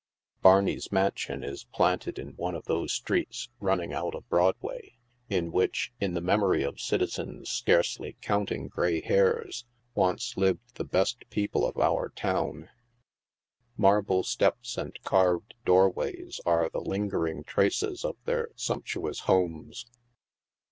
Barney's 0.41 0.91
mansion 0.91 1.41
i3 1.41 1.69
planted 1.71 2.17
in 2.17 2.29
one 2.29 2.55
SATURDAY 2.55 2.55
NIGHT 2.55 2.55
AT 2.55 2.57
A 2.57 2.57
PAWNBROKER'S. 2.57 2.57
13 2.57 2.57
of 2.57 2.65
those 2.65 2.91
streets 3.45 3.49
running 3.59 3.93
out 3.93 4.15
of 4.15 4.29
Broadway, 4.29 4.95
in 5.29 5.51
which, 5.51 5.93
in 5.99 6.13
the 6.15 6.21
mem 6.21 6.41
ory 6.41 6.63
of 6.63 6.79
citizens 6.79 7.51
scarcely 7.51 8.17
counting 8.19 8.67
grey 8.67 9.01
hairs, 9.01 9.65
once 9.93 10.35
lived 10.37 10.73
the 10.73 10.83
best 10.83 11.29
people 11.29 11.63
of 11.67 11.77
our 11.77 12.09
town. 12.09 12.69
Marble 13.77 14.23
steps 14.23 14.75
and 14.75 14.97
carved 15.03 15.53
doorways 15.65 16.41
are 16.47 16.71
the 16.73 16.81
lingering 16.81 17.43
traces 17.43 18.03
of 18.03 18.15
their 18.25 18.49
sumptuous 18.55 19.19
homes. 19.19 19.85